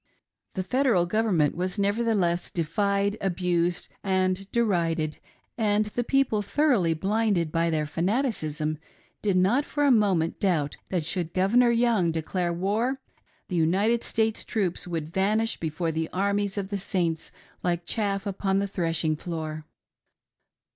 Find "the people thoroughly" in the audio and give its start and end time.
5.85-6.95